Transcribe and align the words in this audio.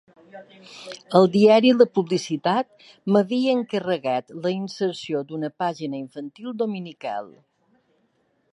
El 1.17 1.27
diari 1.33 1.73
La 1.81 1.85
Publicitat 1.97 2.87
m'havia 3.15 3.53
encarregat 3.59 4.33
la 4.47 4.53
inserció 4.55 5.21
d'una 5.33 5.53
pàgina 5.65 6.01
infantil 6.01 6.57
dominical. 6.65 7.29